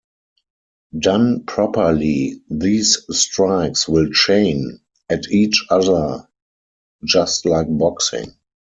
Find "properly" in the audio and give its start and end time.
1.43-2.41